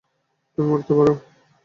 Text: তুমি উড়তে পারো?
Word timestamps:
তুমি 0.53 0.69
উড়তে 0.73 0.93
পারো? 0.97 1.13